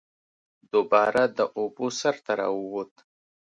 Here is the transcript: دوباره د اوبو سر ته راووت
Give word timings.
دوباره 0.73 1.21
د 1.37 1.39
اوبو 1.57 1.87
سر 1.99 2.15
ته 2.25 2.31
راووت 2.39 2.93